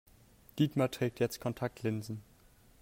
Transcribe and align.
Dietmar 0.57 0.89
trägt 0.89 1.19
jetzt 1.19 1.39
Kontaktlinsen. 1.39 2.23